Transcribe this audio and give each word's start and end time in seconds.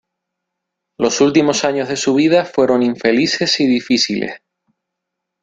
Los 0.97 1.21
últimos 1.21 1.63
años 1.63 1.87
de 1.87 1.95
su 1.95 2.15
vida 2.15 2.43
fueron 2.45 2.81
infelices 2.81 3.59
y 3.59 3.67
difíciles. 3.67 4.41